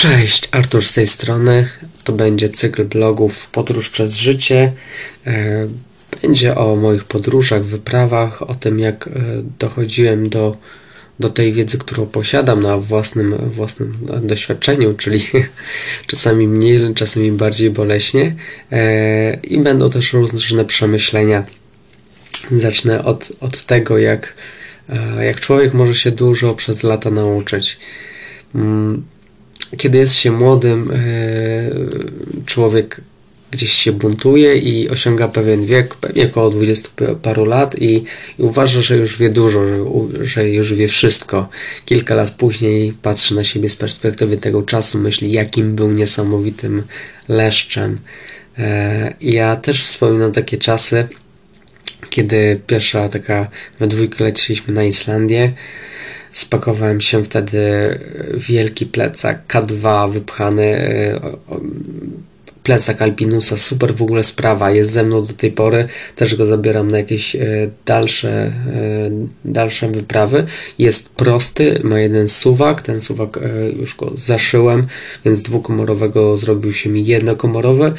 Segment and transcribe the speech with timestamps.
[0.00, 1.68] Cześć, Artur z tej strony.
[2.04, 4.72] To będzie cykl blogów Podróż przez życie.
[5.26, 5.68] E,
[6.22, 9.10] będzie o moich podróżach, wyprawach, o tym jak e,
[9.58, 10.56] dochodziłem do,
[11.18, 15.20] do tej wiedzy, którą posiadam na własnym, własnym doświadczeniu, czyli
[16.10, 18.36] czasami mniej, czasami bardziej boleśnie.
[18.72, 21.44] E, I będą też różne przemyślenia.
[22.50, 24.34] Zacznę od, od tego, jak,
[25.20, 27.78] jak człowiek może się dużo przez lata nauczyć.
[29.76, 30.96] Kiedy jest się młodym, e,
[32.46, 33.00] człowiek
[33.50, 36.88] gdzieś się buntuje i osiąga pewien wiek, pewnie około 20
[37.22, 38.04] paru lat i,
[38.38, 39.78] i uważa, że już wie dużo, że,
[40.24, 41.48] że, już wie wszystko.
[41.84, 46.82] Kilka lat później patrzy na siebie z perspektywy tego czasu, myśli, jakim był niesamowitym
[47.28, 47.98] leszczem.
[48.58, 51.08] E, ja też wspominam takie czasy,
[52.10, 53.48] kiedy pierwsza taka
[53.78, 55.52] we dwójkę leciliśmy na Islandię.
[56.32, 57.60] Spakowałem się wtedy
[58.34, 61.20] wielki plecak K2 wypchany e,
[62.62, 66.90] plecak Alpinusa, super w ogóle sprawa, jest ze mną do tej pory, też go zabieram
[66.90, 68.52] na jakieś e, dalsze, e,
[69.44, 70.46] dalsze wyprawy.
[70.78, 73.38] Jest prosty, ma jeden suwak, ten suwak
[73.80, 74.86] już go zaszyłem,
[75.24, 77.92] więc dwukomorowego zrobił się mi jednokomorowy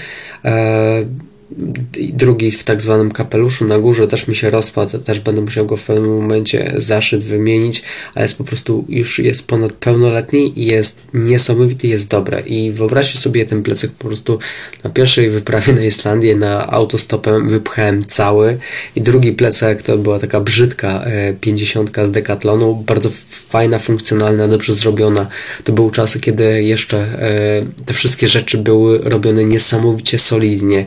[2.14, 5.78] drugi w tak zwanym kapeluszu na górze też mi się rozpadł, też będę musiał go
[5.78, 7.84] w pewnym momencie zaszyt wymienić,
[8.16, 13.18] ale jest po prostu już jest ponad pełnoletni i jest niesamowity, jest dobre i wyobraźcie
[13.18, 14.40] sobie ten plecak po prostu
[14.84, 18.58] na pierwszej wyprawie na Islandię na autostopem wypchałem cały
[18.96, 21.06] i drugi plecak to była taka brzydka
[21.42, 25.28] 50 e, z Decathlonu, bardzo fajna, funkcjonalna, dobrze zrobiona.
[25.64, 30.86] To były czasy, kiedy jeszcze e, te wszystkie rzeczy były robione niesamowicie solidnie.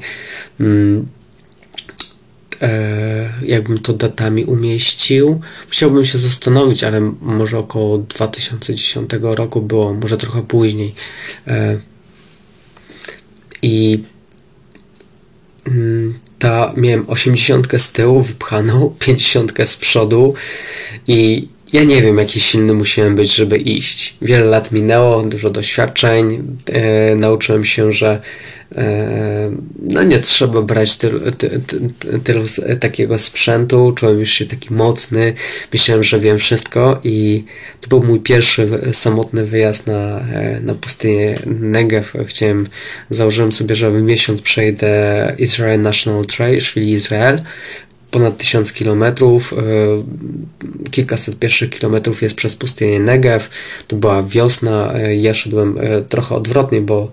[0.61, 1.07] Mm,
[2.63, 5.41] e, jakbym to datami umieścił.
[5.67, 10.95] Musiałbym się zastanowić, ale może około 2010 roku było, może trochę później.
[11.47, 11.79] E,
[13.63, 14.03] I
[15.67, 20.35] mm, ta miałem 80 z tyłu wypchaną, 50 z przodu
[21.07, 24.17] i ja nie wiem, jaki silny musiałem być, żeby iść.
[24.23, 26.43] Wiele lat minęło, dużo doświadczeń.
[26.73, 28.21] E, nauczyłem się, że
[28.77, 29.51] e,
[29.83, 31.61] no nie trzeba brać tylu, ty,
[32.25, 33.93] ty, takiego sprzętu.
[33.93, 35.35] Czułem już się taki mocny.
[35.73, 37.45] Myślałem, że wiem wszystko i
[37.81, 42.25] to był mój pierwszy samotny wyjazd na, e, na pustynię Negev.
[42.27, 42.67] Chciałem,
[43.11, 47.43] założyłem sobie, że miesiąc przejdę Israel National Trail, czyli Izrael
[48.15, 49.57] ponad 1000 kilometrów, e,
[50.91, 53.49] kilkaset pierwszych kilometrów jest przez pustynię Negev,
[53.89, 57.11] to była wiosna, e, ja szedłem e, trochę odwrotnie, bo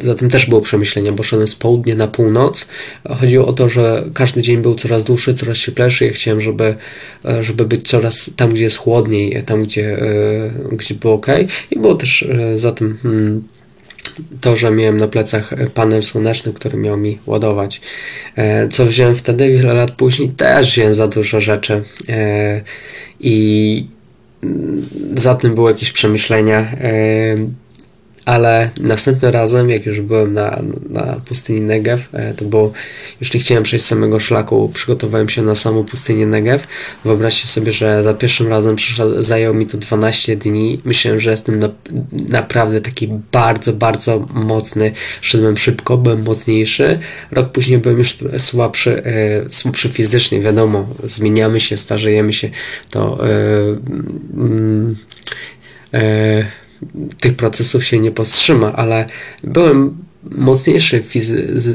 [0.00, 2.66] za tym też było przemyślenie, bo szedłem z południa na północ,
[3.20, 6.74] chodziło o to, że każdy dzień był coraz dłuższy, coraz cieplejszy, ja chciałem, żeby,
[7.40, 9.98] żeby być coraz tam, gdzie jest chłodniej, tam, gdzie,
[10.72, 11.26] gdzie było ok
[11.70, 13.42] i było też za tym hmm,
[14.40, 17.80] to, że miałem na plecach panel słoneczny, który miał mi ładować.
[18.36, 21.82] E, co wziąłem wtedy, wiele lat później, też wziąłem za dużo rzeczy.
[22.08, 22.60] E,
[23.20, 23.86] I
[25.16, 27.36] za tym były jakieś przemyślenia e,
[28.26, 32.72] ale następnym razem, jak już byłem na, na pustyni Negev, e, to było,
[33.20, 36.64] już nie chciałem przejść samego szlaku, przygotowałem się na samą pustynię Negev.
[37.04, 38.76] Wyobraźcie sobie, że za pierwszym razem
[39.18, 40.78] zajęło mi to 12 dni.
[40.84, 41.68] Myślałem, że jestem na,
[42.12, 44.92] naprawdę taki bardzo, bardzo mocny.
[45.20, 46.98] Szedłem szybko, byłem mocniejszy.
[47.30, 52.50] Rok później byłem już słabszy, e, słabszy fizycznie, wiadomo, zmieniamy się, starzejemy się,
[52.90, 53.30] to e,
[54.34, 54.96] mm,
[55.94, 56.46] e,
[57.20, 59.06] tych procesów się nie powstrzyma, ale
[59.44, 59.96] byłem
[60.30, 61.02] mocniejszy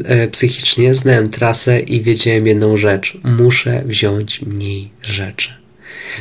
[0.05, 3.17] e, psychicznie, znałem trasę i wiedziałem jedną rzecz.
[3.23, 5.53] Muszę wziąć mniej rzeczy.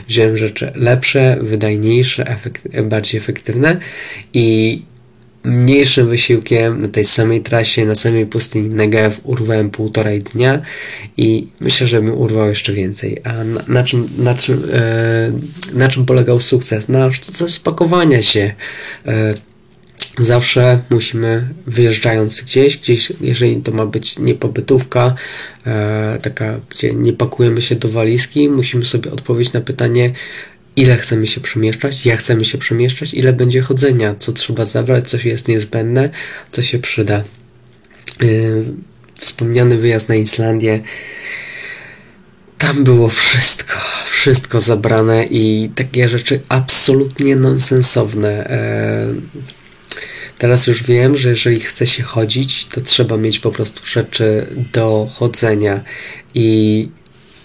[0.09, 3.81] Wziąłem rzeczy lepsze, wydajniejsze, efekt bardziej efektywne
[4.35, 4.83] i
[5.45, 10.63] mniejszym wysiłkiem na tej samej trasie, na samej pustyni Negev urwałem półtorej dnia
[11.17, 13.21] i myślę, że bym urwał jeszcze więcej.
[13.25, 15.33] A na, na czym, na, czym, e,
[15.75, 16.89] na czym polegał sukces?
[16.89, 18.55] Na sztuce spakowania się.
[19.07, 19.35] E,
[20.19, 25.15] zawsze musimy wyjeżdżając gdzieś, gdzieś, jeżeli to ma być niepobytówka,
[25.67, 30.13] e, taka, gdzie nie pakujemy się do walizki, musimy sobie odpowiedzieć na pytanie,
[30.81, 35.17] ile chcemy się przemieszczać, jak chcemy się przemieszczać, ile będzie chodzenia, co trzeba zabrać, co
[35.25, 36.11] jest niezbędne,
[36.53, 37.25] co się przyda.
[38.21, 38.65] Yy,
[39.15, 40.81] wspomniany wyjazd na Islandię.
[42.59, 43.75] Tam było wszystko,
[44.07, 48.59] wszystko zabrane i takie rzeczy absolutnie nonsensowne.
[49.09, 49.51] Yy,
[50.39, 55.09] teraz już wiem, że jeżeli chce się chodzić, to trzeba mieć po prostu rzeczy do
[55.19, 55.85] chodzenia
[56.35, 56.89] i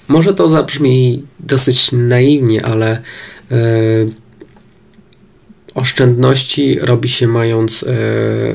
[0.07, 3.01] może to zabrzmi dosyć naiwnie, ale
[3.51, 3.57] yy,
[5.75, 7.85] oszczędności robi się mając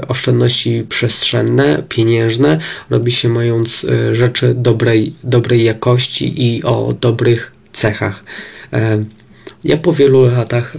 [0.08, 2.58] oszczędności przestrzenne, pieniężne,
[2.90, 8.24] robi się mając rzeczy dobrej, dobrej jakości i o dobrych cechach.
[9.64, 10.76] Ja po wielu latach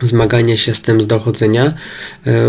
[0.00, 1.74] zmagania się z tym, z dochodzenia,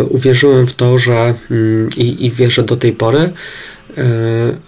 [0.10, 3.30] uwierzyłem w to, że mm, i, i wierzę do tej pory,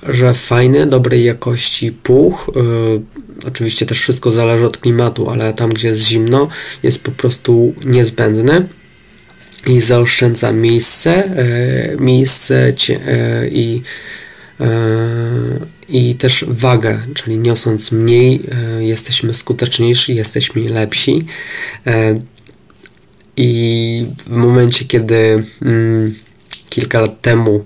[0.09, 2.51] że fajny, dobrej jakości puch,
[3.47, 6.47] oczywiście też wszystko zależy od klimatu, ale tam, gdzie jest zimno,
[6.83, 8.67] jest po prostu niezbędny
[9.67, 11.29] i zaoszczędza miejsce,
[11.99, 12.73] miejsce
[13.51, 13.81] i
[15.89, 18.41] i też wagę, czyli niosąc mniej,
[18.79, 21.25] jesteśmy skuteczniejsi, jesteśmy lepsi.
[23.37, 26.15] I w momencie, kiedy mm,
[26.77, 27.65] kilka lat temu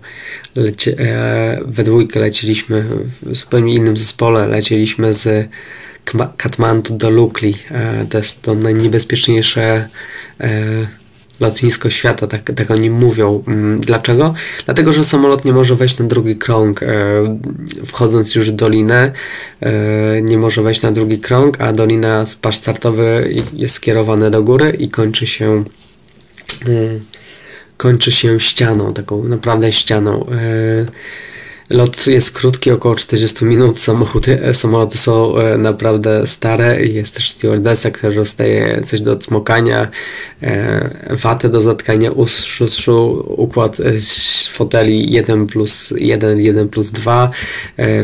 [0.55, 2.85] lecie, e, we dwójkę leciliśmy
[3.21, 5.49] w zupełnie innym zespole, lecieliśmy z
[6.37, 7.55] Katmandu do Lukli.
[7.71, 9.87] E, to jest to najniebezpieczniejsze
[10.39, 10.51] e,
[11.39, 13.43] lotnisko świata, tak, tak oni mówią.
[13.47, 14.33] Mm, dlaczego?
[14.65, 16.79] Dlatego, że samolot nie może wejść na drugi krąg.
[17.85, 19.11] Wchodząc już w dolinę,
[20.21, 24.89] nie może wejść na drugi krąg, a dolina pasz startowy jest skierowana do góry i
[24.89, 25.63] kończy się
[27.81, 30.25] kończy się ścianą, taką naprawdę ścianą.
[31.71, 33.79] E, lot jest krótki, około 40 minut.
[33.79, 36.85] Samochody, e, samoloty są e, naprawdę stare.
[36.85, 39.89] Jest też stewardessa, która dostaje coś do cmokania,
[41.09, 42.65] watę do zatkania uszu,
[43.37, 43.77] układ
[44.51, 47.31] foteli 1 plus 1, 1 plus 2.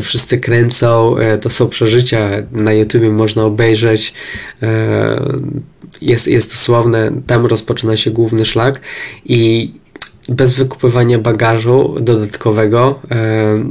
[0.02, 1.16] Wszyscy kręcą.
[1.40, 2.30] To są przeżycia.
[2.52, 4.14] Na YouTubie można obejrzeć
[6.02, 8.80] jest, jest to sławne, tam rozpoczyna się główny szlak
[9.24, 9.70] i
[10.28, 13.64] bez wykupywania bagażu dodatkowego, e,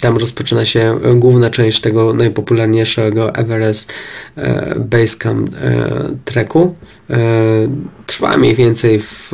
[0.00, 3.92] tam rozpoczyna się główna część tego najpopularniejszego Everest
[4.36, 6.74] e, Basecamp e, treku.
[8.06, 9.32] Trwa mniej więcej, w,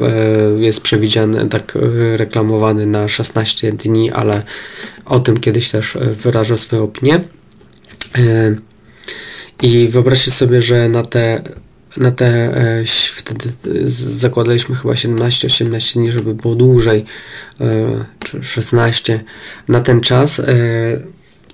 [0.59, 1.79] jest przewidziany, tak
[2.17, 4.43] reklamowany na 16 dni, ale
[5.05, 7.21] o tym kiedyś też wyrażę swoją opinię.
[9.63, 11.43] I wyobraźcie sobie, że na te
[11.97, 13.49] na te e, wtedy
[13.91, 17.05] zakładaliśmy chyba 17-18 dni, żeby było dłużej,
[17.61, 19.25] e, czy 16
[19.69, 20.41] na ten czas.
[20.41, 20.45] E,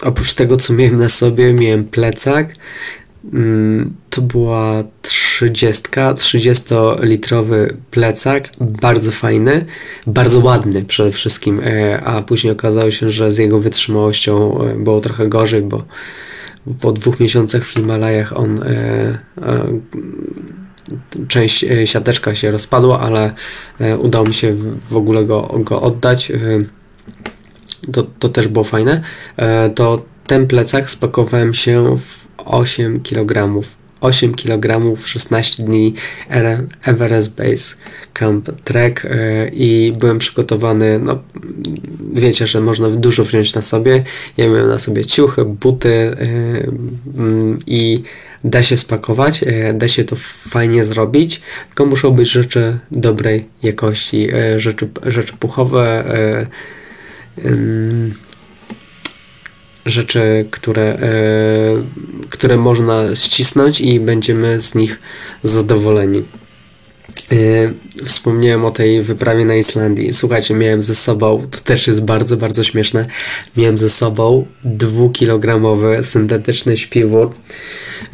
[0.02, 2.48] oprócz tego, co miałem na sobie, miałem plecak.
[3.32, 9.66] Mm, to była 30, 30-litrowy plecak, bardzo fajny,
[10.06, 11.60] bardzo ładny przede wszystkim,
[12.04, 15.84] a później okazało się, że z jego wytrzymałością było trochę gorzej, bo
[16.80, 18.66] po dwóch miesiącach w Himalajach on e,
[19.42, 19.80] e,
[21.28, 23.34] część e, siateczka się rozpadła, ale
[23.98, 24.54] udało mi się
[24.90, 26.32] w ogóle go, go oddać.
[27.92, 29.02] To, to też było fajne.
[29.74, 33.62] To ten plecak spakowałem się w 8 kg
[34.00, 35.94] 8 kg 16 dni
[36.82, 37.74] Everest Base
[38.18, 41.18] Camp Trek e, i byłem przygotowany, no
[42.12, 44.04] wiecie, że można dużo wziąć na sobie.
[44.36, 46.16] Ja miałem na sobie ciuchy, buty e,
[47.18, 48.02] mm, i
[48.44, 50.16] da się spakować, e, da się to
[50.48, 56.04] fajnie zrobić, tylko muszą być rzeczy dobrej jakości, rzeczy, rzeczy puchowe,
[59.86, 60.98] rzeczy, które,
[62.30, 64.98] które można ścisnąć i będziemy z nich
[65.42, 66.22] zadowoleni.
[67.32, 70.14] E, wspomniałem o tej wyprawie na Islandii.
[70.14, 73.06] Słuchajcie, miałem ze sobą, to też jest bardzo, bardzo śmieszne,
[73.56, 77.30] miałem ze sobą dwukilogramowy syntetyczny śpiwór.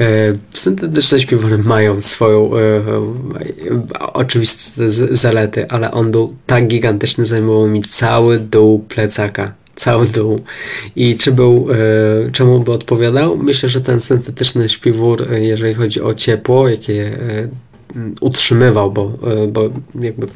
[0.01, 0.07] E,
[0.53, 2.51] syntetyczne śpiwory mają swoją
[4.13, 10.41] oczywiste zalety, ale on był tak gigantyczny, zajmował mi cały dół plecaka cały dół.
[10.97, 11.67] I czy był,
[12.33, 13.37] czemu by odpowiadał?
[13.37, 17.11] Myślę, że ten syntetyczny śpiwór, jeżeli chodzi o ciepło, jakie
[18.21, 19.19] utrzymywał, bo,
[19.49, 19.71] bo
[20.01, 20.27] jakby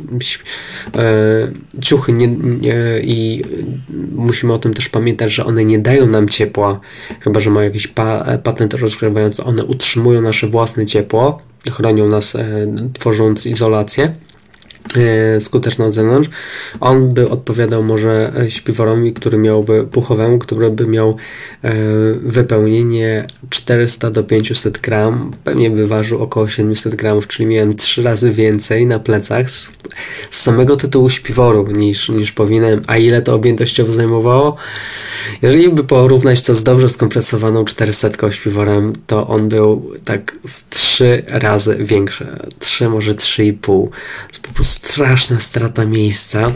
[1.80, 3.44] ciuchy nie, nie, i
[4.12, 6.80] musimy o tym też pamiętać, że one nie dają nam ciepła,
[7.20, 12.32] chyba że mają jakiś pa, patent rozgrywający, one utrzymują nasze własne ciepło, chronią nas
[12.92, 14.14] tworząc izolację
[14.94, 16.30] E, skuteczna od zewnątrz,
[16.80, 21.16] on by odpowiadał może śpiworowi, który miałby puchowemu, który by miał
[21.62, 21.74] e,
[22.22, 28.30] wypełnienie 400 do 500 gram, pewnie by ważył około 700 gramów, czyli miałem 3 razy
[28.30, 29.70] więcej na plecach z,
[30.30, 34.56] z samego tytułu śpiworu niż, niż powinienem, a ile to objętościowo zajmowało?
[35.42, 41.22] Jeżeli by porównać to z dobrze skompresowaną 400 śpiworem, to on był tak z 3
[41.28, 42.26] razy większy,
[42.58, 43.54] 3 może 3,5.
[44.32, 46.52] To po prostu straszna strata miejsca.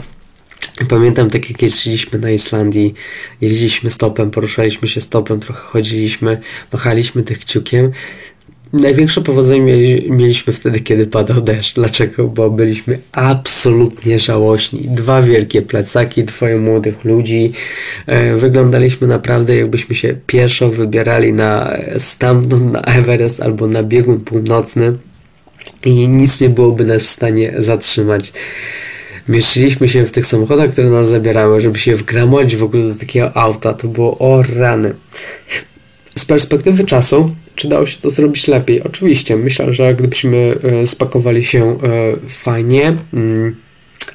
[0.89, 2.93] Pamiętam tak jak jeździliśmy na Islandii,
[3.41, 6.41] jeździliśmy stopem, poruszaliśmy się stopem, trochę chodziliśmy,
[6.73, 7.91] machaliśmy tych kciukiem.
[8.73, 11.75] największe powodzenie mieli, mieliśmy wtedy, kiedy padał deszcz.
[11.75, 12.27] Dlaczego?
[12.27, 14.79] Bo byliśmy absolutnie żałośni.
[14.79, 17.51] Dwa wielkie plecaki, dwoje młodych ludzi.
[18.07, 24.97] E, wyglądaliśmy naprawdę, jakbyśmy się pieszo wybierali na stamtąd na Everest albo na biegun północny
[25.85, 28.33] i nic nie byłoby nas w stanie zatrzymać.
[29.29, 33.37] Mieszczyliśmy się w tych samochodach, które nas zabierały, żeby się wgramować w ogóle do takiego
[33.37, 33.73] auta.
[33.73, 34.93] To było o rany.
[36.17, 38.83] Z perspektywy czasu, czy dało się to zrobić lepiej?
[38.83, 41.77] Oczywiście, myślę, że gdybyśmy e, spakowali się e,
[42.27, 43.55] fajnie, mm,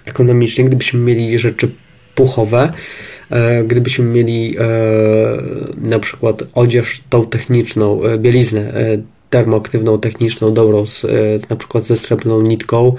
[0.04, 1.70] ekonomicznie, gdybyśmy mieli rzeczy
[2.14, 2.72] puchowe,
[3.30, 4.56] e, gdybyśmy mieli
[5.80, 8.72] na przykład odzież tą techniczną, bieliznę
[9.37, 11.07] termoaktywną, techniczną, dobrą, z,
[11.50, 12.97] na przykład ze srebrną nitką,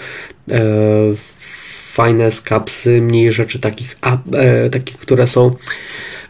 [1.91, 4.17] fajne skapsy, mniej rzeczy takich, a,
[4.71, 5.55] takich które są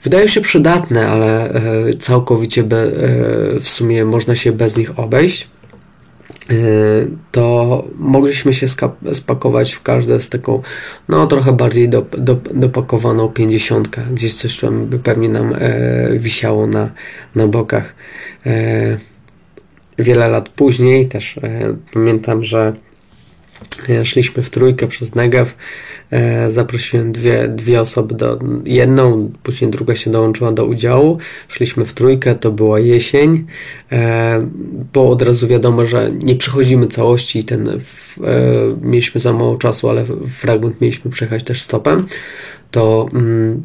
[0.03, 1.61] wydają się przydatne, ale e,
[1.99, 2.89] całkowicie be, e,
[3.59, 5.49] w sumie można się bez nich obejść,
[6.49, 6.53] e,
[7.31, 8.67] to mogliśmy się
[9.13, 10.61] spakować w każde z taką,
[11.09, 14.01] no trochę bardziej do, do, dopakowaną pięćdziesiątkę.
[14.11, 15.53] Gdzieś coś tam by pewnie nam
[16.19, 16.91] wisiało na,
[17.35, 17.95] na bokach.
[19.99, 21.39] Wiele lat później też
[21.93, 22.73] pamiętam, że
[24.03, 25.51] szliśmy w trójkę przez Negev
[26.11, 31.17] E, zaprosiłem dwie, dwie osoby, do, jedną, później druga się dołączyła do udziału.
[31.47, 33.45] Szliśmy w trójkę, to była jesień.
[33.91, 34.47] E,
[34.93, 37.77] było od razu wiadomo, że nie przechodzimy całości, ten, e,
[38.81, 42.07] mieliśmy za mało czasu, ale fragment mieliśmy przejechać też stopem.
[42.71, 43.63] To mm,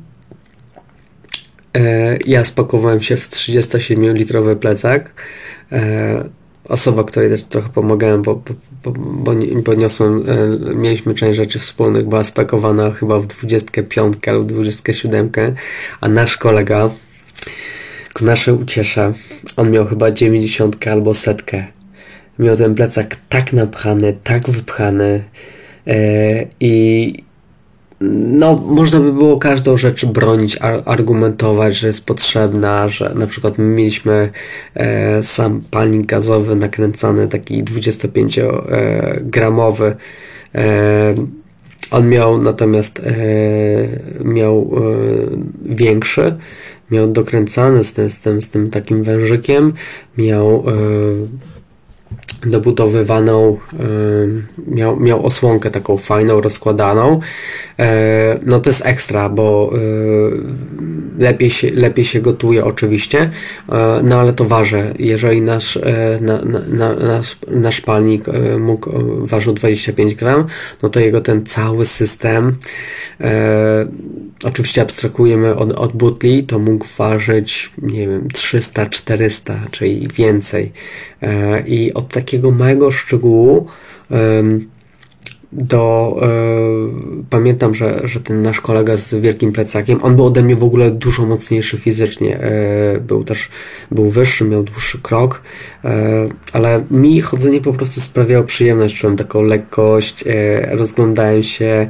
[2.27, 5.13] ja spakowałem się w 37-litrowy plecak
[6.65, 9.33] osoba, której też trochę pomagałem, bo, bo, bo,
[9.65, 15.31] bo e, mieliśmy część rzeczy wspólnych, była spakowana chyba w 25 albo 27,
[16.01, 16.91] a nasz kolega,
[18.15, 19.13] ku naszej uciesze,
[19.57, 21.67] on miał chyba 90 albo setkę.
[22.39, 25.25] Miał ten plecak tak napchany, tak wypchany
[25.87, 27.15] e, i
[28.11, 33.65] no, można by było każdą rzecz bronić, argumentować, że jest potrzebna, że na przykład my
[33.65, 34.31] mieliśmy
[34.75, 39.95] e, sam palnik gazowy nakręcany, taki 25-gramowy.
[40.55, 41.15] E,
[41.91, 43.13] on miał natomiast e,
[44.25, 44.81] miał e,
[45.75, 46.37] większy,
[46.91, 49.73] miał dokręcany z tym, z tym, z tym takim wężykiem,
[50.19, 50.63] miał e,
[52.47, 53.59] dobudowywaną,
[54.69, 57.21] miał, miał osłonkę taką fajną, rozkładaną.
[57.79, 59.79] E, no to jest ekstra, bo e,
[61.19, 63.31] lepiej się, lepiej się gotuje oczywiście,
[63.69, 64.95] e, no ale to waży.
[64.99, 65.79] Jeżeli nasz,
[66.21, 68.25] na, na, nasz, nasz palnik
[68.59, 68.91] mógł,
[69.27, 70.47] ważył 25 gram,
[70.83, 72.57] no to jego ten cały system
[74.45, 80.73] oczywiście abstrakujemy od, od butli, to mógł ważyć, nie wiem, 300, 400, czyli więcej.
[81.67, 83.67] I od takiego małego szczegółu
[85.53, 86.17] do.
[86.23, 86.29] E,
[87.31, 90.91] pamiętam, że, że ten nasz kolega z wielkim plecakiem, on był ode mnie w ogóle
[90.91, 92.41] dużo mocniejszy fizycznie.
[92.41, 93.49] E, był też
[93.91, 95.43] był wyższy, miał dłuższy krok,
[95.85, 98.97] e, ale mi chodzenie po prostu sprawiało przyjemność.
[98.97, 100.25] Czułem taką lekkość,
[100.71, 101.89] rozglądałem się,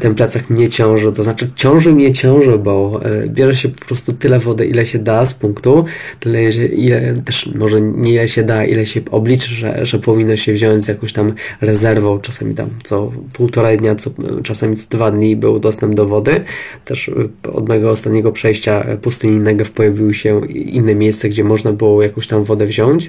[0.00, 4.38] ten plecak nie ciąży, to znaczy ciąży mnie ciąży, bo bierze się po prostu tyle
[4.38, 5.84] wody, ile się da z punktu,
[6.20, 10.52] tyle ile też może nie ile się da, ile się obliczy, że, że powinno się
[10.52, 14.10] wziąć z jakąś tam rezerwą, czasami tam co półtora dnia, co,
[14.42, 16.44] czasami co dwa dni był dostęp do wody.
[16.84, 21.72] Też e, od mojego ostatniego przejścia e, pustyni Negev pojawiły się inne miejsce, gdzie można
[21.72, 23.08] było jakąś tam wodę wziąć.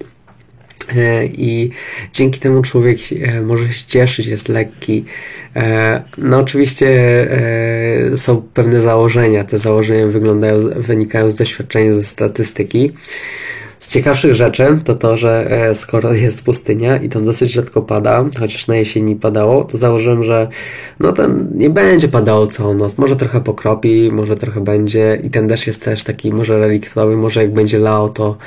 [0.96, 1.72] E, I
[2.14, 2.98] dzięki temu człowiek
[3.46, 5.06] może się cieszyć, jest lekki.
[6.18, 6.90] No, oczywiście
[8.16, 9.44] są pewne założenia.
[9.44, 12.92] Te założenia wyglądają, wynikają z doświadczenia, ze statystyki.
[13.82, 18.26] Z ciekawszych rzeczy to to, że e, skoro jest pustynia i tam dosyć rzadko pada,
[18.40, 20.48] chociaż na jesieni padało, to założyłem, że
[21.00, 22.98] no ten nie będzie padało całą noc.
[22.98, 27.42] Może trochę pokropi, może trochę będzie i ten deszcz jest też taki może reliktowy, może
[27.42, 28.38] jak będzie lało to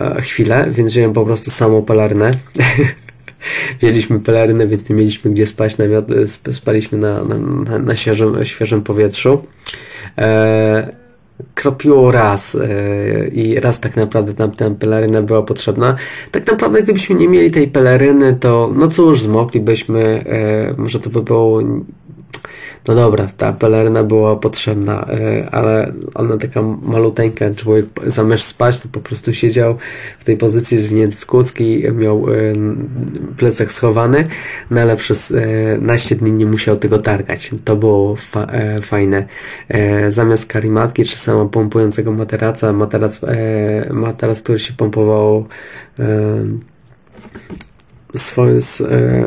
[0.00, 2.30] e, chwilę, więc wziąłem po prostu samą pelarynę.
[3.78, 6.06] Wzięliśmy pelarynę, więc nie mieliśmy gdzie spać, namiot,
[6.52, 9.46] spaliśmy na, na, na świeżym, świeżym powietrzu.
[10.18, 11.03] E,
[11.54, 15.96] kropiło raz yy, i raz tak naprawdę tam ta peleryna była potrzebna.
[16.30, 20.24] Tak naprawdę gdybyśmy nie mieli tej peleryny, to no cóż, zmoglibyśmy,
[20.68, 21.60] yy, może to by było
[22.88, 28.88] no dobra, ta peleryna była potrzebna, e, ale ona taka maluteńka, człowiek zamiast spać, to
[28.92, 29.76] po prostu siedział
[30.18, 31.26] w tej pozycji zwinięty z
[31.94, 32.32] miał e,
[33.36, 34.24] plecak schowany,
[34.70, 35.46] no ale przez e,
[35.80, 37.50] naście dni nie musiał tego targać.
[37.64, 38.46] To było fa
[38.82, 39.26] fajne.
[40.08, 43.20] Zamiast karimatki, czy samo pompującego materaca, materac,
[43.90, 45.46] materac który się pompował
[48.16, 49.24] swoje, e,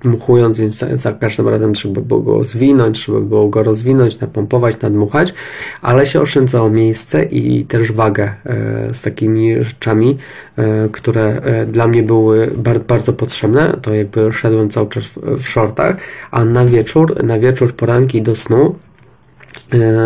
[0.00, 5.34] dmuchując, więc za każdym razem trzeba było go zwinąć, trzeba było go rozwinąć, napompować, nadmuchać,
[5.82, 10.16] ale się oszczędzało miejsce i też wagę e, z takimi rzeczami,
[10.56, 12.50] e, które dla mnie były
[12.88, 15.96] bardzo, potrzebne, to jakby szedłem cały czas w, w shortach,
[16.30, 18.74] a na wieczór, na wieczór poranki do snu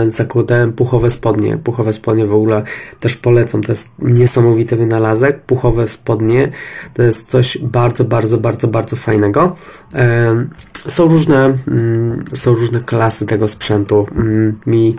[0.07, 1.59] zakładałem puchowe spodnie.
[1.59, 2.63] Puchowe spodnie w ogóle
[3.01, 3.63] też polecam.
[3.63, 5.41] To jest niesamowity wynalazek.
[5.43, 6.53] Puchowe spodnie
[6.95, 9.57] to jest coś bardzo, bardzo, bardzo, bardzo fajnego.
[9.95, 14.07] E, są różne, mm, są różne klasy tego sprzętu.
[14.17, 14.97] Mm, mi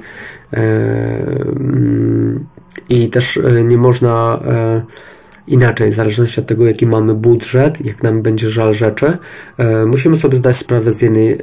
[0.54, 0.58] e,
[1.60, 2.46] mm,
[2.90, 4.40] i też nie można
[5.48, 9.18] inaczej, w zależności od tego, jaki mamy budżet, jak nam będzie żal rzeczy,
[9.58, 11.38] e, musimy sobie zdać sprawę z jednej, e,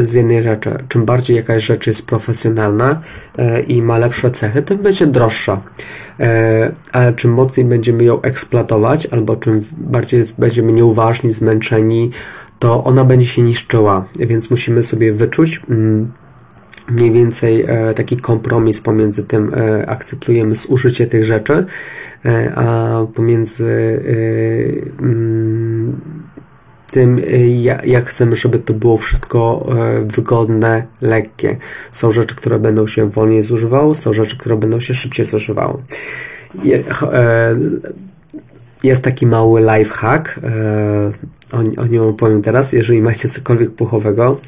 [0.00, 0.70] z jednej rzeczy.
[0.88, 3.02] Czym bardziej jakaś rzecz jest profesjonalna
[3.38, 5.60] e, i ma lepsze cechy, tym będzie droższa.
[6.92, 12.10] Ale czym mocniej będziemy ją eksploatować, albo czym bardziej będziemy nieuważni, zmęczeni,
[12.58, 14.04] to ona będzie się niszczyła.
[14.18, 16.12] Więc musimy sobie wyczuć, mm,
[16.88, 21.64] mniej więcej e, taki kompromis pomiędzy tym e, akceptujemy zużycie tych rzeczy,
[22.24, 24.00] e, a pomiędzy
[25.00, 26.00] mm,
[26.90, 27.20] tym,
[27.84, 29.66] jak chcemy, żeby to było wszystko
[30.16, 31.56] wygodne, lekkie.
[31.92, 35.82] Są rzeczy, które będą się wolniej zużywały, są rzeczy, które będą się szybciej zużywały.
[38.82, 40.40] Jest taki mały life hack,
[41.52, 42.72] o, o nim opowiem teraz.
[42.72, 44.40] Jeżeli macie cokolwiek puchowego,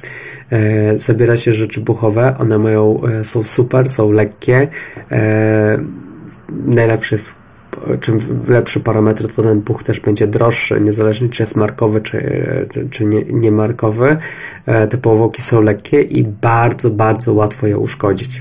[0.51, 4.69] e, zabieracie rzeczy puchowe, one mają, e, są super, są lekkie.
[5.11, 5.79] E,
[6.67, 7.39] najlepszy jest
[8.01, 12.21] czym lepszy parametr, to ten puch też będzie droższy, niezależnie czy jest markowy, czy,
[12.71, 14.17] czy, czy nie, nie markowy.
[14.67, 18.41] E, te powłoki są lekkie i bardzo, bardzo łatwo je uszkodzić.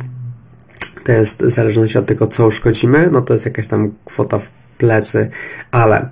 [1.03, 4.51] To jest w zależności od tego, co uszkodzimy, no to jest jakaś tam kwota w
[4.77, 5.29] plecy,
[5.71, 6.09] ale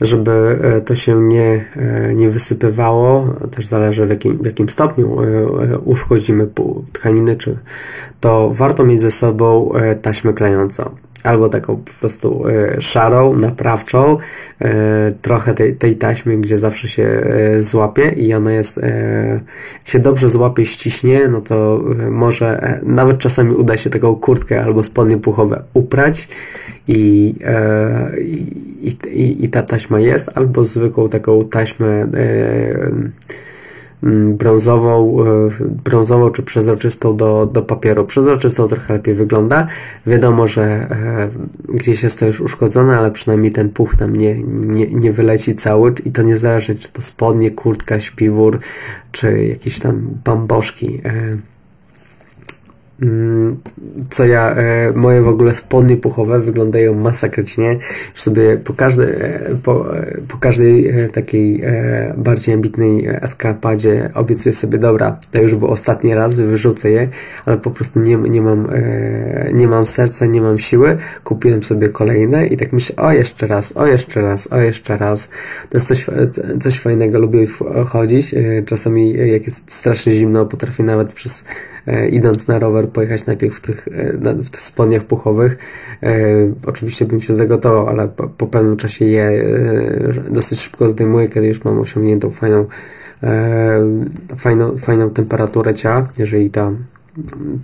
[0.00, 5.22] żeby e, to się nie, e, nie wysypywało, też zależy w jakim, w jakim stopniu
[5.22, 6.48] e, uszkodzimy
[6.92, 7.58] tkaniny, czy
[8.20, 10.90] to warto mieć ze sobą taśmę klejącą
[11.24, 12.44] albo taką po prostu
[12.78, 14.16] szarą, naprawczą,
[15.22, 17.22] trochę tej, tej taśmy, gdzie zawsze się
[17.58, 18.80] złapie i ona jest,
[19.78, 24.84] jak się dobrze złapie, ściśnie, no to może nawet czasami uda się taką kurtkę albo
[24.84, 26.28] spodnie puchowe uprać
[26.88, 27.34] i,
[28.20, 32.06] i, i, i ta taśma jest, albo zwykłą taką taśmę
[34.02, 35.50] Mm, brązową, e,
[35.84, 38.04] brązową czy przezroczystą do, do papieru.
[38.04, 39.66] Przezroczystą trochę lepiej wygląda.
[40.06, 41.28] Wiadomo, że e,
[41.68, 45.94] gdzieś jest to już uszkodzone, ale przynajmniej ten puch tam nie, nie, nie wyleci cały
[46.04, 48.58] i to niezależnie czy to spodnie, kurtka, śpiwór
[49.12, 51.00] czy jakieś tam bamboszki.
[51.04, 51.55] E,
[54.10, 57.72] co ja, e, moje w ogóle spodnie puchowe wyglądają masakrycznie.
[58.12, 59.08] Już sobie po, każdej,
[59.62, 61.62] po, e, po każdej e, takiej
[62.16, 67.08] bardziej ambitnej eskapadzie obiecuję sobie, dobra, to już był ostatni raz, wyrzucę je,
[67.46, 68.68] ale po prostu nie, nie, mam,
[69.52, 70.96] nie mam serca, nie mam siły.
[71.24, 75.28] Kupiłem sobie kolejne i tak myślę, o jeszcze raz, o jeszcze raz, o jeszcze raz.
[75.70, 76.06] To jest coś,
[76.60, 77.46] coś fajnego, lubię
[77.86, 78.34] chodzić.
[78.66, 81.44] Czasami jak jest strasznie zimno, potrafię nawet przez
[82.10, 85.58] idąc na rower pojechać najpierw w tych, e, w tych spodniach puchowych.
[86.02, 86.16] E,
[86.66, 91.46] oczywiście bym się zagotował, ale po, po pewnym czasie je e, dosyć szybko zdejmuję, kiedy
[91.46, 92.66] już mam osiągniętą fajną,
[94.36, 96.72] fajną, fajną temperaturę ciała, jeżeli ta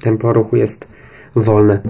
[0.03, 0.89] tempo ruchu jest
[1.35, 1.81] wolne.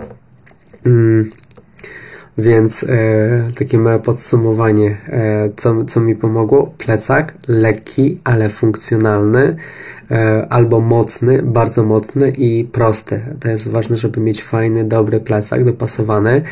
[2.39, 6.75] Więc e, takie małe podsumowanie, e, co, co mi pomogło?
[6.79, 9.57] Plecak lekki, ale funkcjonalny,
[10.11, 13.21] e, albo mocny, bardzo mocny i prosty.
[13.41, 16.43] To jest ważne, żeby mieć fajny, dobry plecak, dopasowany.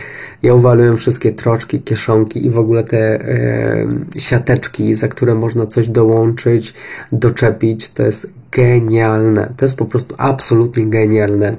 [0.42, 3.86] Ja uwaliłem wszystkie troczki, kieszonki i w ogóle te e,
[4.18, 6.74] siateczki, za które można coś dołączyć,
[7.12, 7.92] doczepić.
[7.92, 9.52] To jest genialne.
[9.56, 11.56] To jest po prostu absolutnie genialne.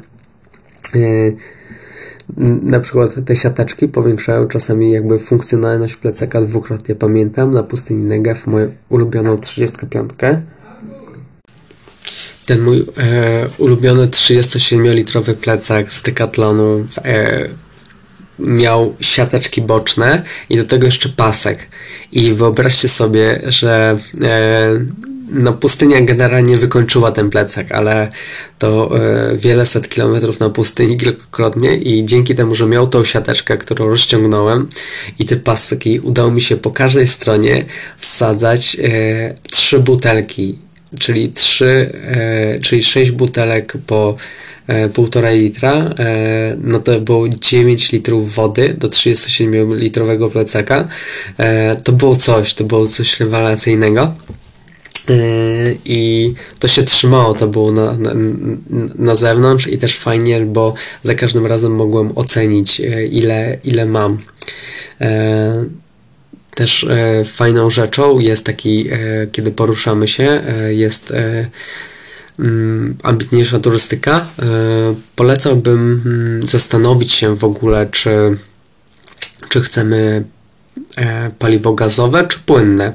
[2.63, 6.95] Na przykład te siateczki powiększają czasami jakby funkcjonalność plecaka dwukrotnie.
[6.95, 10.09] Pamiętam na pustyni Negev moją ulubioną 35.
[12.45, 12.83] Ten mój e,
[13.57, 17.49] ulubiony 37-litrowy plecak z Decathlonu e,
[18.39, 21.59] miał siateczki boczne i do tego jeszcze pasek.
[22.11, 28.11] I wyobraźcie sobie, że e, no pustynia generalnie wykończyła ten plecak, ale
[28.59, 33.57] to e, wiele set kilometrów na pustyni kilkakrotnie i dzięki temu, że miał tą siateczkę,
[33.57, 34.67] którą rozciągnąłem
[35.19, 37.65] i te paski, udało mi się po każdej stronie
[37.97, 40.57] wsadzać e, trzy butelki,
[40.99, 44.17] czyli trzy, e, czyli sześć butelek po
[44.93, 45.95] półtora litra,
[46.57, 50.87] no to było 9 litrów wody do 37 litrowego plecaka.
[51.83, 54.13] To było coś, to było coś rewelacyjnego.
[55.85, 58.11] I to się trzymało, to było na, na,
[58.95, 64.17] na zewnątrz i też fajnie, bo za każdym razem mogłem ocenić, ile, ile mam.
[66.55, 68.97] Też e, fajną rzeczą jest taki, e,
[69.31, 71.13] kiedy poruszamy się, e, jest
[72.39, 74.27] mm, ambitniejsza turystyka.
[75.15, 78.37] Polecałbym mm, zastanowić się w ogóle, czy,
[79.49, 80.23] czy chcemy
[81.39, 82.93] paliwo gazowe czy płynne.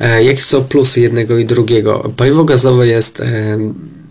[0.00, 2.12] Jakie są plusy jednego i drugiego?
[2.16, 3.22] Paliwo gazowe jest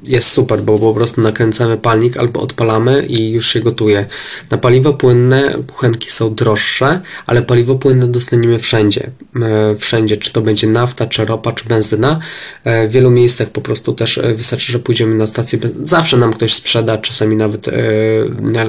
[0.08, 4.06] jest super, bo po prostu nakręcamy palnik albo odpalamy i już się gotuje.
[4.52, 9.12] Na paliwo płynne kuchenki są droższe, ale paliwo płynne dostaniemy wszędzie.
[9.42, 12.20] E, wszędzie, czy to będzie nafta, czy ropa, czy benzyna.
[12.63, 15.60] E, w wielu miejscach po prostu też e, wystarczy, że pójdziemy na stację.
[15.82, 17.70] Zawsze nam ktoś sprzeda, czasami nawet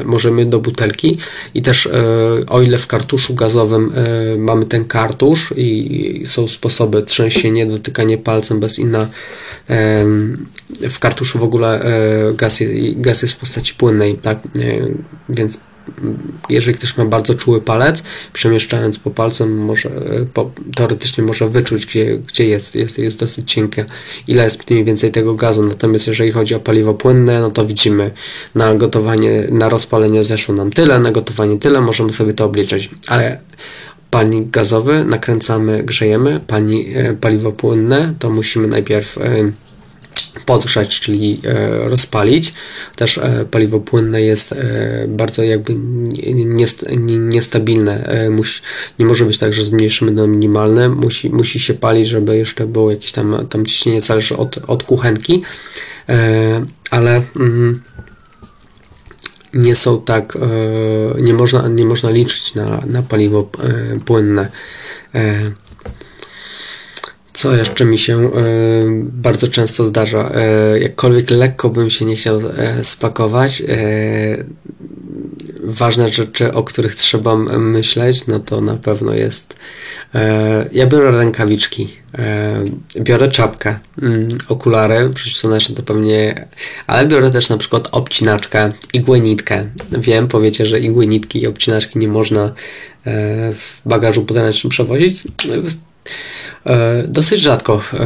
[0.05, 1.19] możemy do butelki
[1.55, 1.89] i też
[2.49, 3.93] o ile w kartuszu gazowym
[4.39, 9.09] mamy ten kartusz i są sposoby trzęsienie, dotykanie palcem bez inna
[10.71, 12.63] w kartuszu w ogóle e, gaz,
[12.97, 14.39] gaz jest w postaci płynnej, tak?
[14.39, 14.51] E,
[15.29, 15.61] więc
[16.49, 21.87] jeżeli ktoś ma bardzo czuły palec, przemieszczając po palcem, może, e, po, teoretycznie może wyczuć,
[21.87, 22.75] gdzie, gdzie jest.
[22.75, 22.99] jest.
[22.99, 23.85] Jest dosyć cienkie,
[24.29, 25.63] ile jest mniej więcej tego gazu.
[25.63, 28.11] Natomiast jeżeli chodzi o paliwo płynne, no to widzimy
[28.55, 32.91] na gotowanie, na rozpalenie zeszło nam tyle, na gotowanie tyle, możemy sobie to obliczyć.
[33.07, 33.39] Ale
[34.11, 36.87] palnik gazowy nakręcamy, grzejemy, palni,
[37.21, 39.19] paliwo płynne, to musimy najpierw
[40.47, 42.55] podgrzać, czyli e, rozpalić.
[42.97, 44.57] Też e, paliwo płynne jest e,
[45.09, 45.75] bardzo jakby
[47.19, 48.15] niestabilne.
[48.99, 50.89] Nie może być tak, że zmniejszymy na minimalne.
[50.89, 55.43] Musi, musi się palić, żeby jeszcze było jakieś tam, tam ciśnienie, zależy od, od kuchenki.
[56.91, 57.83] Ale mm,
[59.55, 60.39] nie są tak,
[61.21, 63.51] nie można, nie można liczyć na, na paliwo
[64.05, 64.49] płynne.
[67.35, 68.31] Co jeszcze mi się e,
[69.13, 70.31] bardzo często zdarza?
[70.35, 73.63] E, jakkolwiek lekko bym się nie chciał e, spakować,
[75.65, 79.57] ważne rzeczy, o których trzeba myśleć, no to na pewno jest.
[80.73, 81.97] Ja biorę rękawiczki,
[83.01, 86.49] biorę czapkę, mm, okulary przeciwsłoneczne to pewnie,
[86.87, 89.65] ale biorę też na przykład obcinaczkę, igłę nitkę.
[89.93, 92.53] Wiem, powiecie, że igły nitki i obcinaczki nie można
[93.53, 95.25] w bagażu podręcznym przewozić
[97.09, 97.99] dosyć rzadko e,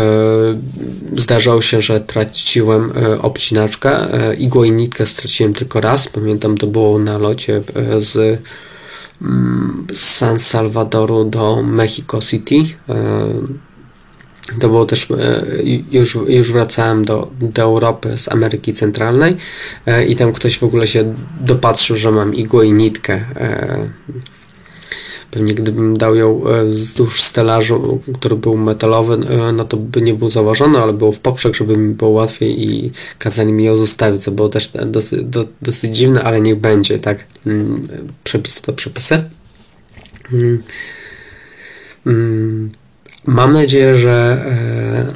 [1.16, 4.08] zdarzało się, że traciłem e, obcinaczkę.
[4.38, 6.08] Igłę i nitkę straciłem tylko raz.
[6.08, 7.62] Pamiętam, to było na locie
[7.98, 8.40] z
[9.22, 12.54] mm, San Salvadoru do Mexico City.
[14.60, 15.08] To było też,
[15.92, 19.36] już, już wracałem do, do Europy z Ameryki Centralnej
[20.08, 23.24] i tam ktoś w ogóle się dopatrzył, że mam igłę i nitkę.
[25.30, 30.14] Pewnie gdybym dał ją e, wzdłuż stelażu, który był metalowy, e, no to by nie
[30.14, 34.22] był założony, ale było w poprzek, żeby mi było łatwiej i kazali mi ją zostawić,
[34.22, 37.24] co było też dosyć, do, dosyć dziwne, ale niech będzie, tak?
[37.46, 37.88] Mm,
[38.24, 39.24] przepisy to przepisy.
[40.32, 40.62] Mm.
[42.06, 42.70] Mm.
[43.24, 44.44] Mam nadzieję, że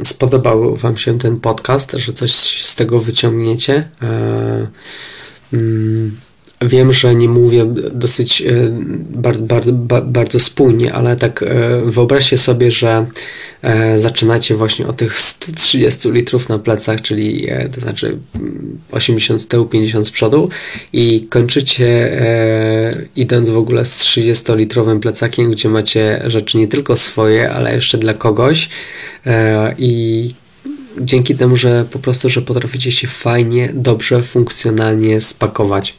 [0.01, 2.33] e, spodobał Wam się ten podcast, że coś
[2.65, 3.89] z tego wyciągniecie.
[6.65, 8.43] Wiem, że nie mówię dosyć
[9.11, 9.73] bardzo, bardzo,
[10.03, 11.47] bardzo spójnie, ale tak e,
[11.85, 13.07] wyobraźcie sobie, że
[13.63, 18.19] e, zaczynacie właśnie od tych 130 litrów na plecach, czyli e, to znaczy
[18.93, 20.49] 80 z tyłu, 50 z przodu
[20.93, 21.93] i kończycie
[23.17, 28.15] idąc w ogóle z 30-litrowym plecakiem, gdzie macie rzeczy nie tylko swoje, ale jeszcze dla
[28.15, 28.69] kogoś
[29.79, 30.35] i
[31.01, 35.97] dzięki temu, że po prostu, że potraficie się fajnie, dobrze, funkcjonalnie spakować.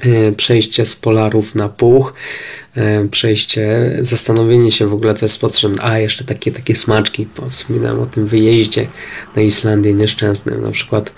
[0.00, 2.14] E, przejście z polarów na puch,
[3.10, 5.82] przejście, zastanowienie się w ogóle, co jest potrzebne.
[5.82, 7.26] A, jeszcze takie, takie smaczki.
[7.48, 8.86] Wspominałem o tym wyjeździe
[9.36, 10.62] na Islandię nieszczęsnym.
[10.62, 11.12] Na przykład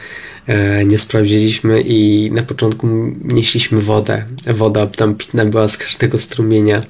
[0.50, 2.86] E, nie sprawdziliśmy i na początku
[3.24, 4.24] nieśliśmy wodę.
[4.46, 6.82] Woda tam pitna była z każdego strumienia.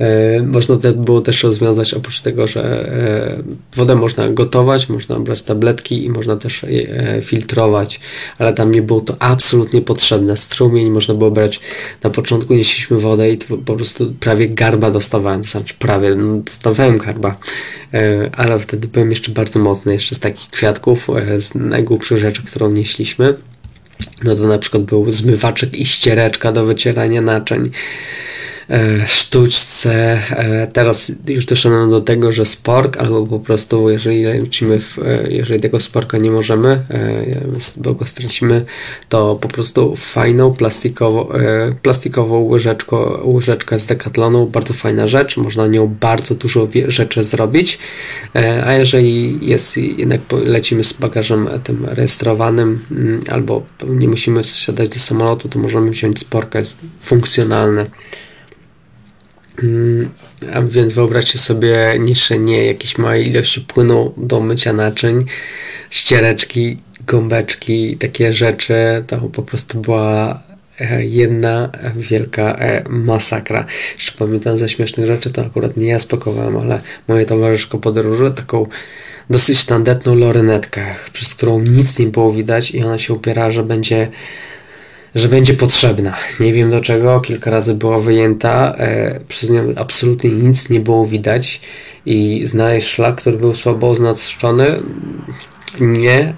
[0.00, 3.42] E, można to było też rozwiązać oprócz tego, że e,
[3.76, 8.00] wodę można gotować, można brać tabletki i można też je filtrować,
[8.38, 10.36] ale tam nie było to absolutnie potrzebne.
[10.36, 11.60] Strumień można było brać.
[12.02, 17.36] Na początku nieśliśmy wodę i po prostu prawie garba dostawałem, znaczy prawie, no, dostawałem garba,
[18.32, 23.34] ale wtedy byłem jeszcze bardzo mocny, jeszcze z takich kwiatków, z najgłupszych rzeczy, którą nieśliśmy,
[24.24, 27.70] no to na przykład był zmywaczek i ściereczka do wycierania naczyń.
[28.70, 30.20] E, sztuczce.
[30.30, 35.30] E, teraz już doszedłem do tego, że spork, albo po prostu jeżeli lecimy w, e,
[35.30, 36.82] jeżeli tego sporka nie możemy,
[37.76, 38.64] bo go stracimy,
[39.08, 41.28] to po prostu fajną plastikową,
[41.82, 47.78] plastikową łyżeczko, łyżeczkę z Decathlonu, bardzo fajna rzecz, można nią bardzo dużo rzeczy zrobić,
[48.64, 55.00] a jeżeli jest jednak lecimy z bagażem tym rejestrowanym, mm, albo nie musimy wsiadać do
[55.00, 56.62] samolotu, to możemy wziąć sporkę,
[57.00, 57.86] funkcjonalne.
[59.58, 60.10] Mm,
[60.52, 65.24] a więc wyobraźcie sobie niszczenie jakiejś małej ilości płynu do mycia naczyń,
[65.90, 68.74] ściereczki, gąbeczki, takie rzeczy.
[69.06, 70.40] To po prostu była
[70.80, 73.66] e, jedna wielka e, masakra.
[73.94, 78.66] Jeszcze pamiętam ze śmiesznych rzeczy, to akurat nie ja spakowałem, ale moje towarzyszko podróży taką
[79.30, 84.08] dosyć tandetną lorynetkę, przez którą nic nie było widać i ona się upiera, że będzie
[85.14, 86.16] że będzie potrzebna.
[86.40, 91.06] Nie wiem do czego, kilka razy była wyjęta, e, przez nią absolutnie nic nie było
[91.06, 91.60] widać
[92.06, 94.76] i znaleźć szlak, który był słabo oznaczony,
[95.80, 96.34] nie,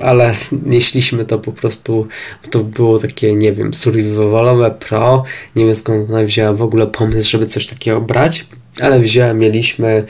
[0.00, 0.32] ale
[0.66, 2.08] nieśliśmy to po prostu,
[2.50, 5.24] to było takie, nie wiem, survivalowe pro,
[5.56, 8.46] nie wiem skąd ona wzięła w ogóle pomysł, żeby coś takiego brać,
[8.80, 10.04] ale wzięła, mieliśmy,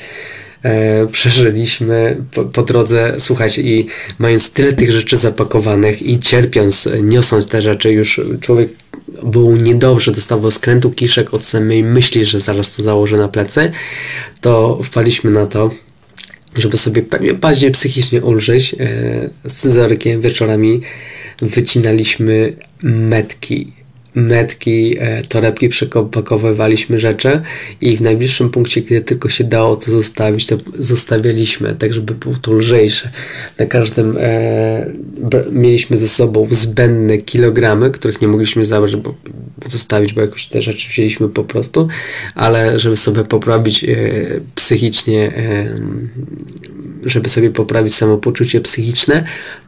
[0.62, 3.86] e, przeżyliśmy po, po, drodze, słuchajcie, i
[4.18, 8.70] mając tyle tych rzeczy zapakowanych i cierpiąc, niosąc te rzeczy, już człowiek
[9.22, 13.70] był niedobrze, dostawał skrętu kiszek od samej myśli, że zaraz to założę na plecy,
[14.40, 15.70] to wpaliśmy na to,
[16.56, 18.74] żeby sobie pewnie bardziej psychicznie ulżyć.
[18.74, 18.76] E,
[19.44, 20.80] z scyzorykiem wieczorami
[21.42, 23.72] wycinaliśmy metki
[24.16, 27.42] metki, e, torebki przepakowywaliśmy rzeczy
[27.80, 32.34] i w najbliższym punkcie, kiedy tylko się dało to zostawić, to zostawialiśmy, tak żeby było
[32.42, 33.10] to lżejsze.
[33.58, 34.90] Na każdym e,
[35.52, 39.14] mieliśmy ze sobą zbędne kilogramy, których nie mogliśmy zabrać, bo
[39.66, 41.88] zostawić, bo jakoś te rzeczy wzięliśmy po prostu,
[42.34, 43.88] ale żeby sobie poprawić e,
[44.54, 45.74] psychicznie, e,
[47.04, 49.24] żeby sobie poprawić samopoczucie psychiczne,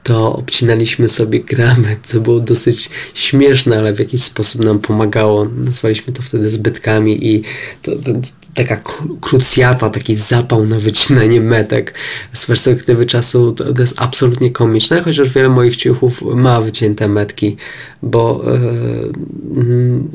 [0.08, 5.44] to obcinaliśmy sobie gramy, co było dosyć śmieszne, ale w jakiś sposób nam pomagało.
[5.44, 7.42] Nazwaliśmy to wtedy zbytkami i
[7.82, 8.20] to, to, to
[8.54, 8.76] taka
[9.20, 11.94] krucjata, taki zapał na wycinanie metek
[12.32, 17.56] z perspektywy czasu to, to jest absolutnie komiczne, chociaż wiele moich ciuchów ma wycięte metki,
[18.02, 18.60] bo e,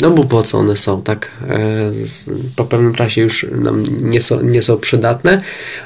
[0.01, 1.32] no bo po co one są, tak?
[1.49, 1.91] E,
[2.56, 5.41] po pewnym czasie już nam nie są, nie są przydatne,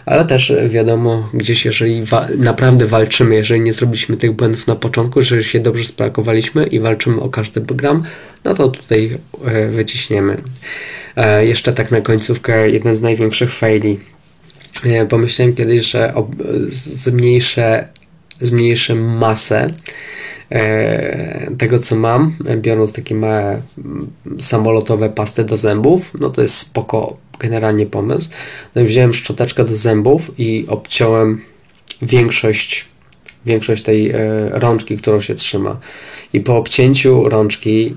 [0.05, 5.21] ale też wiadomo, gdzieś jeżeli wa naprawdę walczymy, jeżeli nie zrobiliśmy tych błędów na początku,
[5.21, 8.03] że się dobrze sprakowaliśmy i walczymy o każdy gram,
[8.43, 10.37] no to tutaj e, wyciśniemy.
[11.15, 13.99] E, jeszcze tak na końcówkę, jeden z największych faili.
[14.85, 16.13] E, pomyślałem kiedyś, że
[16.67, 17.87] zmniejszę,
[18.41, 19.67] zmniejszę masę
[21.57, 23.61] tego, co mam, biorąc takie małe
[24.39, 28.29] samolotowe pasty do zębów, no to jest spoko generalnie pomysł.
[28.75, 31.41] No i wziąłem szczoteczkę do zębów i obciąłem
[32.01, 32.85] większość,
[33.47, 34.13] większość tej
[34.51, 35.79] rączki, którą się trzyma.
[36.33, 37.95] I po obcięciu rączki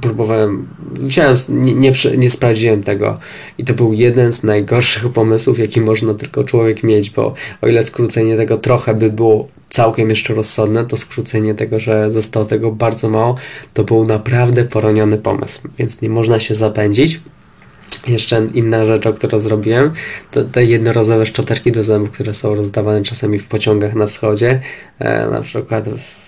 [0.00, 3.18] próbowałem, wziąłem, nie, nie, nie sprawdziłem tego
[3.58, 7.82] i to był jeden z najgorszych pomysłów, jaki można tylko człowiek mieć, bo o ile
[7.82, 13.10] skrócenie tego trochę by było całkiem jeszcze rozsądne, to skrócenie tego, że zostało tego bardzo
[13.10, 13.34] mało,
[13.74, 17.20] to był naprawdę poroniony pomysł, więc nie można się zapędzić.
[18.08, 19.92] Jeszcze inna rzecz, o którą zrobiłem,
[20.30, 24.60] to te jednorazowe szczoteczki do zębów, które są rozdawane czasami w pociągach na wschodzie,
[24.98, 26.25] e, na przykład w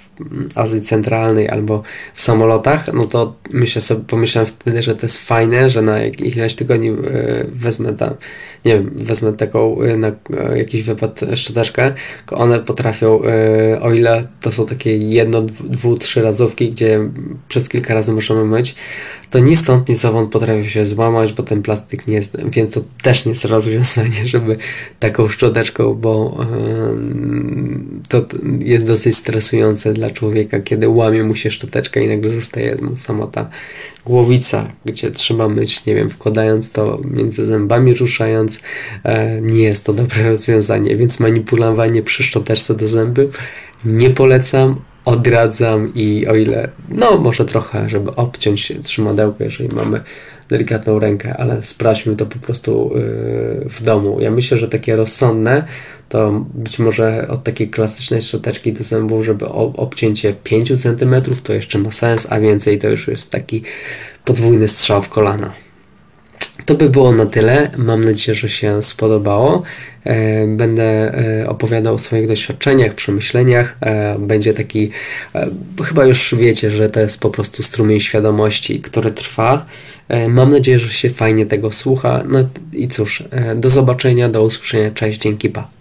[0.55, 1.83] Azji Centralnej albo
[2.15, 6.55] w samolotach, no to myślę sobie, pomyślałem wtedy, że to jest fajne, że na ileś
[6.55, 6.95] tygodni e,
[7.53, 8.15] wezmę tam,
[8.65, 11.95] nie wiem, wezmę taką e, na e, jakiś wypad szczoteczkę,
[12.31, 13.21] one potrafią,
[13.81, 17.01] o ile to są takie jedno, dwu, trzy razówki, gdzie
[17.49, 18.75] przez kilka razy możemy myć,
[19.31, 22.81] to ni stąd, ni zowąd potrafi się złamać, bo ten plastik nie jest, więc to
[23.03, 24.57] też nie jest rozwiązanie, żeby
[24.99, 26.39] taką szczoteczką, bo
[28.09, 28.27] to
[28.59, 33.27] jest dosyć stresujące dla człowieka, kiedy łamie mu się szczoteczka i nagle zostaje mu sama
[33.27, 33.51] ta
[34.07, 38.61] głowica, gdzie trzeba myć, nie wiem, wkładając to między zębami, ruszając,
[39.05, 43.39] e, nie jest to dobre rozwiązanie, więc manipulowanie przy szczoteczce do zębów
[43.85, 50.01] nie polecam, odradzam i o ile, no może trochę, żeby obciąć trzymadełko, jeżeli mamy
[50.49, 54.21] delikatną rękę, ale sprawdźmy to po prostu yy, w domu.
[54.21, 55.65] Ja myślę, że takie rozsądne
[56.09, 61.79] to być może od takiej klasycznej szczoteczki do zębów, żeby obcięcie 5 cm to jeszcze
[61.79, 63.63] ma sens, a więcej to już jest taki
[64.25, 65.53] podwójny strzał w kolana.
[66.67, 67.71] to by było na tyle.
[67.77, 69.63] Mam nadzieję, że się spodobało.
[70.05, 73.77] E, będę e, opowiadał o swoich doświadczeniach, przemyśleniach.
[73.81, 74.91] E, będzie taki,
[75.85, 79.67] chyba już wiecie, że to jest po prostu strumień świadomości, który trwa.
[80.29, 82.25] Mam nadzieję, że się fajnie tego słucha.
[82.29, 82.39] No
[82.73, 83.25] i cóż,
[83.57, 84.91] do zobaczenia, do usłyszenia.
[84.91, 85.78] Cześć, dzięki, pa.